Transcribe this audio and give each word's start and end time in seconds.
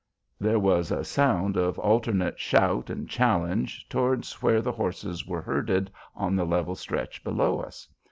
There 0.39 0.57
was 0.57 0.89
a 0.89 1.03
sound 1.03 1.57
of 1.57 1.77
alternate 1.77 2.39
shout 2.39 2.89
and 2.89 3.07
challenge 3.07 3.87
towards 3.87 4.33
where 4.41 4.59
the 4.59 4.71
horses 4.71 5.27
were 5.27 5.43
herded 5.43 5.91
on 6.15 6.35
the 6.35 6.43
level 6.43 6.73
stretch 6.73 7.23
below 7.23 7.59
us. 7.59 7.87